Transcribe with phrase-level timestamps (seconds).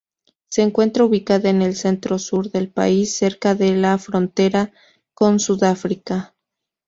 [0.47, 4.73] Se encuentra ubicada en el centro-sur del país, cerca de la frontera
[5.13, 6.33] con Sudáfrica.